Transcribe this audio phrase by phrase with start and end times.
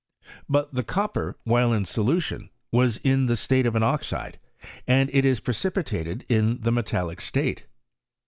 [0.49, 4.39] But the copper, ile in solution, was in the state of an oxide,
[4.87, 7.67] and is precipitated in the metallic state.